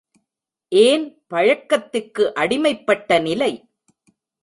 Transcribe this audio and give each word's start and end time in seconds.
ஏன், 0.71 1.05
பழக்கத்திற்கு 1.27 2.33
அடிமைப்பட்ட 2.35 3.21
நிலை. 3.21 3.51